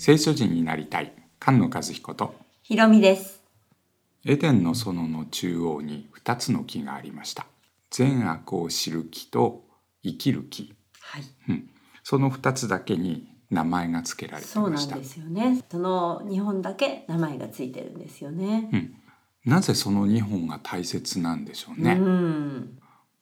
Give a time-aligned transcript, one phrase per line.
[0.00, 1.12] 聖書人になりたい
[1.44, 3.42] 菅野和彦とひろみです。
[4.24, 7.46] エデンの園の中央に2つの木がありました
[7.90, 9.64] 善悪を知る木と
[10.04, 11.24] 生きる木はい。
[12.04, 15.64] その2つだけに名前が付けられていそうましたなんですよね。
[15.68, 18.92] その日本だけ名前がついてるんですよね。
[19.44, 22.78] なぜその2本が大切なんでしょううね、ん。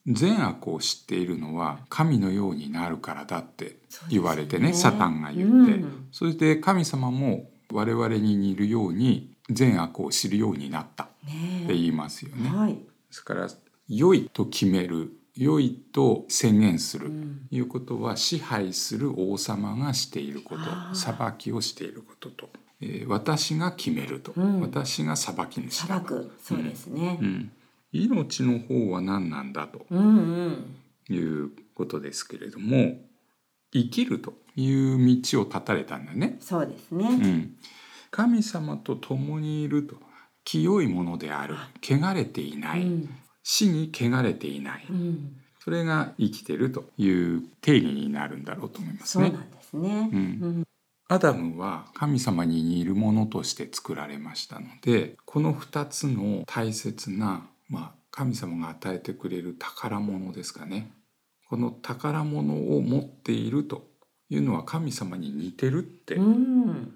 [0.07, 3.77] 善悪を知っているのは神のようになるからだって
[4.09, 6.07] 言われてねねサタンが言って、うん。
[6.11, 12.49] そして神様も我々に似るように善悪を知るようになったってね言いますよね。
[12.49, 12.73] はい。
[12.73, 12.79] で
[13.11, 13.47] すから
[13.89, 17.47] 良いと決める良いと宣言する、うん。
[17.51, 22.49] いうことは支配する王様がしていること裁きをしていることと、
[22.81, 24.61] えー私が決めると、うん。
[24.61, 26.31] 私が裁き主だと、砂漠。
[26.41, 27.19] そうですね。
[27.21, 27.25] う。
[27.25, 27.51] ん、
[27.91, 30.75] 命の方は何なんだとうんうん。
[31.09, 32.97] いうことですけれども
[33.71, 36.37] 生きるという道を断たれたんだね。
[36.41, 37.07] そうですね。
[37.07, 37.55] うん、
[38.11, 39.95] 神様と共にいると
[40.43, 43.09] 清いものである汚れていない、うん。
[43.43, 45.37] 死に汚れていない、うん。
[45.59, 49.27] それが生きてるという定義になるんだろうと思いますね。
[49.27, 50.09] そうなんですね。
[50.11, 50.19] うんう
[50.59, 50.67] ん。
[51.09, 60.91] アダムは神様に似るものとして作られましたのでこの2つの大切な、まあ、神様が与えてくれる宝物ですかね
[61.49, 63.87] この宝物を持っていると
[64.29, 66.93] いうのは神様に似てるってうん。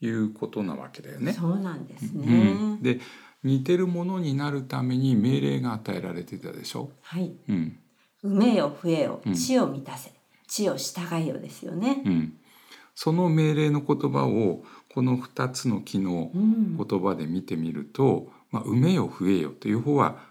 [0.00, 1.32] いうことなわけだよね。
[1.32, 2.82] そうなんですうねん。
[2.82, 3.00] で
[3.44, 6.90] 似てるものになるために命令が与えられてたでしょ？
[7.02, 7.32] はい。
[7.48, 7.78] うん
[8.24, 10.12] 埋めよ増えようん地を満たせ
[10.48, 12.02] 地を従えよですよね。
[12.04, 12.34] うん、
[12.96, 16.76] その命令の言葉をこの2つの木のうん。
[16.76, 20.22] 言葉で見てみると「まあ、埋めよ増えよ」という方は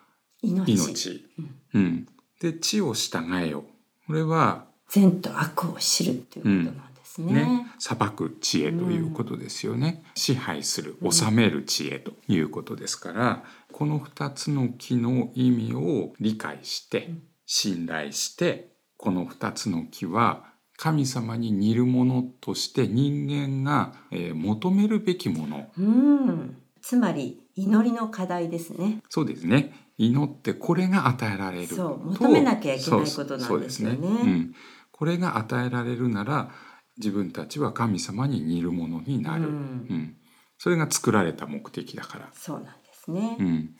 [0.41, 0.73] 命。
[0.73, 1.27] 命、
[1.73, 2.07] うん、
[2.39, 3.65] で「地を従えよ」
[4.07, 7.33] これは善と悪を知るっていうことなんですね。
[7.33, 7.67] ね。
[7.79, 17.13] 裁く知恵ということですよね、支配する治める知恵ということですからこの2つの木の意味を理解して
[17.45, 25.69] 信頼してこの2つの木は神様に似るものとして人間が、えー求めるべきもの。
[25.77, 26.60] うん。
[26.81, 29.01] つまり祈りの課題ですね。
[29.09, 29.73] そうですね。
[29.97, 31.67] 祈ってこれが与えられる。
[31.67, 32.25] そうと。
[32.25, 33.97] 求めなきゃいけないことなんですよね。
[33.99, 34.55] そうん、
[34.91, 36.51] これが与えられるなら
[36.97, 39.53] 自分たちは神様に似るものになる、ううん。
[39.53, 40.15] ん
[40.57, 43.37] それが作られた目的だから、そうなんですね。
[43.39, 43.43] う。
[43.43, 43.75] ん、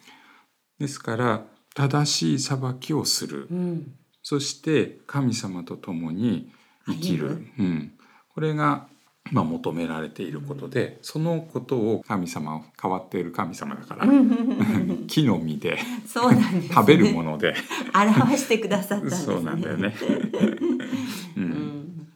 [0.80, 1.46] ですから
[1.76, 3.94] 正しい裁きをする、うん。
[4.24, 6.52] そして神様と共に
[6.88, 7.94] 生きる、うん、
[8.30, 8.88] これが、
[9.32, 14.06] まあ、求められていることで、そのことを神様は変わっている神様だから、
[15.08, 16.76] 木の実でそうなんです、ね。
[16.76, 17.56] 食べるもので
[17.94, 19.36] 表してくださったんですね。
[19.36, 19.96] そうなんだよね。
[21.38, 22.08] う、うんん。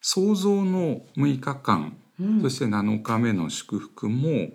[0.00, 4.50] 創造の6日間、うんそして7日目の祝福も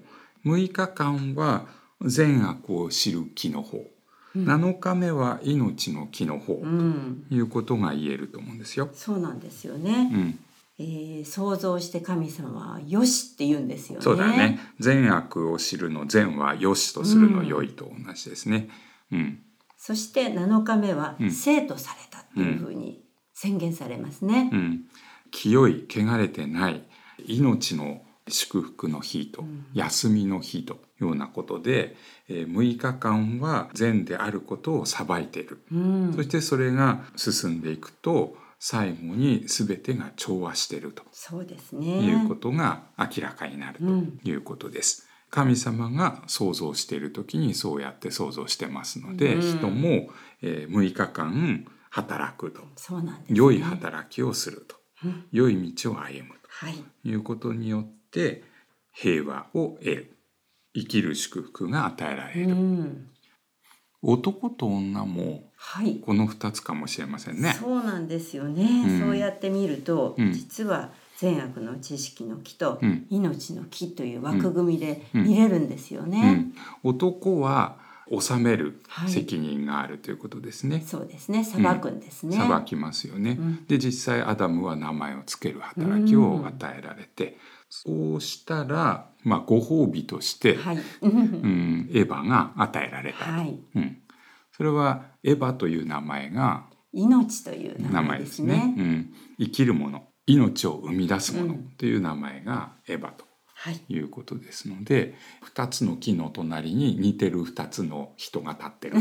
[0.45, 1.66] 6日間は
[2.01, 7.25] 善悪を知る木の方、うん7日目は命の木の方、うん。
[7.29, 8.89] ということが言えると思うんですよ。
[8.94, 10.12] そうなんですよね。
[10.13, 10.39] うん、
[10.78, 14.03] えー想像して神様はよしって言うんですよね。
[14.03, 14.59] そうだね。
[14.80, 18.69] 善悪を知るの善は良しとするの良いと同じですね。
[19.12, 19.40] うん、
[19.78, 23.03] そして7日目はうん生とされたっていうふうに
[23.34, 24.50] 宣言されますね。
[24.52, 24.81] うん、
[25.31, 26.84] 清い汚れてない
[27.25, 31.96] 命の祝福の日と、うん休みの日というようなことで、
[32.28, 38.36] えー6日間は善であることを裁いている、うんそしてそれが進んでいくと
[38.67, 41.99] 最後に全てが調和しているとそうですね。
[42.03, 45.07] いうことが明らかになるうんということです。
[45.29, 50.09] 神様が創造している時にそうやって創造してますので、うん人も、
[50.41, 53.37] えー6日間働くとそうなんです、ね。
[53.37, 56.73] 良い働きをするとうん良い道を歩むはい。
[56.73, 58.43] ということによって
[58.93, 60.17] 平和を得る
[60.73, 63.09] 生きる祝福が与えられうる、ん。
[64.01, 65.95] 男と女もはい。
[65.95, 67.57] この2つかもしれませんね。
[67.59, 76.31] そうなんですよね、うんそうやって見ると、うん実は善悪の知識の木とうん命の木という枠組みでうん見れるんですようね。
[76.31, 76.53] ん、
[76.83, 77.77] 男は
[78.09, 80.83] 治めるはい責任があるということですね。
[80.85, 81.44] そうですね。
[81.44, 82.38] 裁くんですね。
[82.38, 83.38] 裁きますよね。
[83.39, 87.38] うんで実際アダムは名前を付ける働きを与えられて、
[87.69, 90.77] そうしたら、まあ、ご褒美として、はい。
[91.01, 93.59] うん、エヴァが与えられたと、はい。
[93.75, 93.97] うん、
[94.56, 98.75] それはエヴァという名前が命という名名前ですすねね。
[98.78, 103.81] うん、生きるもの命を生み出すものうんという名前がエヴァとはい。
[103.90, 105.16] いうことですので
[105.54, 108.98] 2つの木の隣に似てる2つの人が立ってる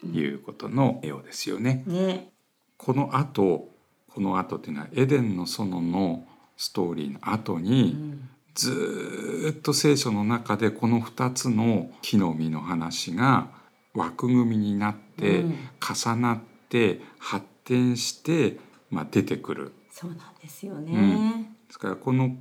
[0.00, 1.84] と いうことのようですよね。
[1.86, 2.32] ね。
[2.76, 3.70] この後
[4.08, 13.48] この後っていうのはエデンの園のストーリーの後に、うんずーっと聖書の中でこの2つの木の実の話が
[13.94, 18.58] 枠組みになって、うん重なって発展して、
[18.88, 21.50] まあ、出てくるそうなんですよね。
[21.66, 22.36] ですからこの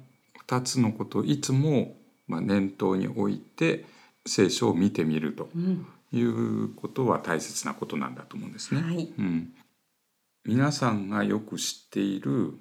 [0.47, 1.95] 2つのことをいつも、
[2.27, 3.85] まあ、念頭に置いて
[4.25, 8.81] 聖書を見てみるとうんいうことは大切なことなんだと思うんですね。
[8.81, 9.53] はいうん、
[10.45, 12.53] 皆さんがよく知っている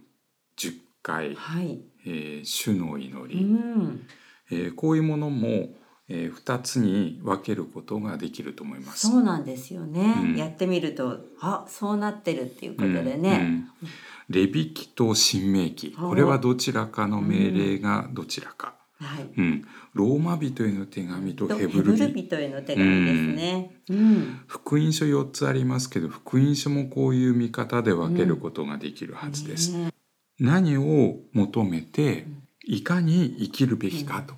[0.56, 1.80] 10回、はい。
[2.06, 4.06] えー主の祈うり、ん。
[4.50, 5.68] えーこういうものも、
[6.12, 9.08] え2つに分けることができると思います。
[9.08, 10.14] そうなんですよね。
[10.20, 13.36] うんやってみると、あ、そうなってるっていうことでうんうね。
[13.38, 13.68] ん
[14.28, 19.28] レビキと新明記おこれはどちらかの命令がどちらか、はい。
[19.36, 23.80] うんローマ人への手紙ととヘブル人人への手紙ですね。
[23.88, 24.40] うん。
[24.48, 29.72] 福音書4つありますけど福音書もこういう見方で分けることができるはずです。
[29.76, 29.92] ね
[30.40, 32.26] 何を求めて
[32.64, 34.34] いかに生きるべきかと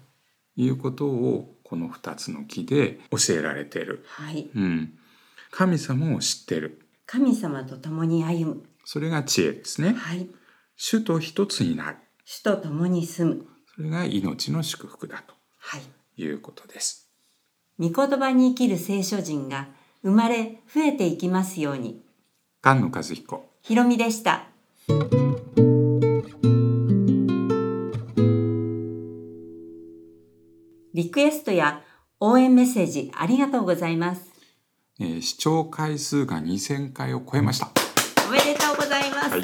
[0.56, 4.50] いうことをこの2つの木で教えられている、はい。
[4.54, 4.92] うん、
[5.50, 8.62] 神様を知ってる神様と共に歩む。
[8.84, 10.28] それが知恵ですねはい。
[10.76, 11.96] 主と一つになる
[12.26, 13.46] 主と共に住む。
[13.74, 15.24] それが命の祝福だ
[15.60, 15.80] はい。
[16.14, 17.08] ということです
[17.78, 19.68] 御言葉に生きる聖書人が
[20.02, 22.04] 生まれ増えていきますように。
[22.62, 24.44] 菅野和彦ひろみでした。
[30.94, 31.80] リクエストや
[32.20, 34.30] 応援メッセージありがとうございます。
[35.00, 37.70] えー視聴回数が2000回を超えました、
[38.28, 39.30] おめでとうございます。
[39.30, 39.42] はい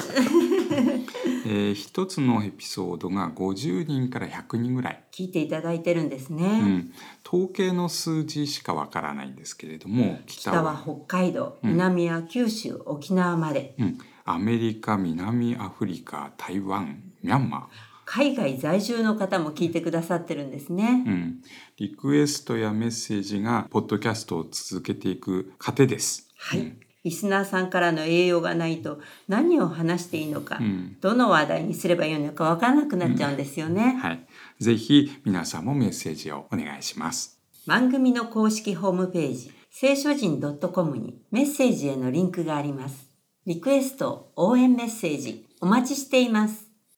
[1.47, 6.45] えー一つのエピソードが50人から100人ぐらい聞いていただいてるんですね。
[6.45, 6.93] うん、
[7.27, 13.73] 統計の数字しかわからないんですけれども北は北は北海道、うん南は九州、沖縄まで。
[13.79, 17.69] うん、アメリカ南アフリカ台湾ミャンマ
[18.11, 21.03] 海外在住の方も聞いてくださってるんですー、ね。
[21.05, 21.41] うん、
[21.77, 26.27] リクエストやメッセージがポッドキャストを続けていく糧です。
[26.35, 26.75] はい。
[27.03, 33.99] リスナーさんからの栄養がないと何を話していいのか、うんどの話題にすればいいのかわからなくなっちゃうんですよね。
[34.01, 34.25] はい、
[34.59, 37.39] ぜひ皆さんもメッセージをお願いします。
[37.67, 40.41] 番組の公式ホームページ、聖書人
[40.73, 43.07] .com にメッセージへのリンクがあります。
[43.45, 46.68] リクエスト、応援メッセージ、お待ちしています。